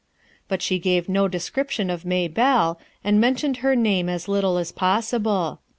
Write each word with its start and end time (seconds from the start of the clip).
But 0.47 0.63
sho 0.63 0.79
gave 0.79 1.07
no 1.07 1.27
description 1.27 1.91
of 1.91 2.05
Maybelle, 2.05 2.79
and 3.03 3.21
mentioned 3.21 3.57
her 3.57 3.75
name 3.75 4.09
as 4.09 4.27
little 4.27 4.57
as 4.57 4.71
possible. 4.71 5.59